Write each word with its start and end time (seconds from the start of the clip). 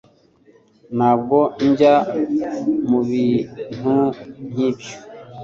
Ntabwo 0.97 1.37
njya 1.69 1.95
mubintu 2.89 3.93
nkibyo 4.49 4.93